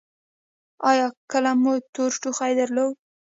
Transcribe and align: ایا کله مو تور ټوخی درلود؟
ایا 0.89 1.07
کله 1.31 1.51
مو 1.61 1.73
تور 1.93 2.11
ټوخی 2.21 2.53
درلود؟ 2.59 2.93